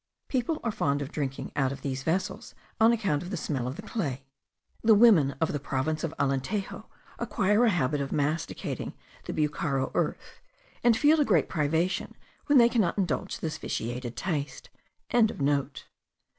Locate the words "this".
13.41-13.59